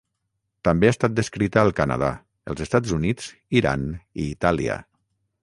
També 0.67 0.87
ha 0.87 0.93
estat 0.95 1.13
descrita 1.19 1.61
al 1.63 1.69
Canadà, 1.81 2.09
els 2.55 2.65
Estats 2.67 2.95
Units, 2.99 3.29
Iran 3.61 3.87
i 3.95 4.27
Itàlia. 4.33 4.81